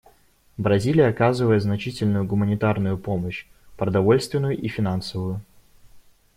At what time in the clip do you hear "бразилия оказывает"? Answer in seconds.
0.57-1.61